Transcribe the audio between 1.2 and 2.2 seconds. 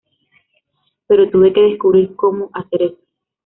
tuve que descubrir